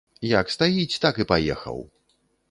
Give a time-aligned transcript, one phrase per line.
[0.29, 1.77] Як стаіць, так і паехаў.